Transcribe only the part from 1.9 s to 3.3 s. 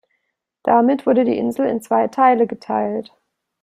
Teile geteilt.